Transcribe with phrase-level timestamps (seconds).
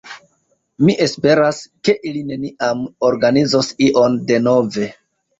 [0.85, 4.89] Mi esperas, ke ili neniam organizos ion denove.